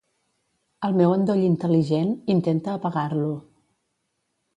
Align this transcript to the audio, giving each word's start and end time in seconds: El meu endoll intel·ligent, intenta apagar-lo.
El 0.87 0.95
meu 1.01 1.11
endoll 1.17 1.43
intel·ligent, 1.49 2.13
intenta 2.37 2.73
apagar-lo. 2.79 3.29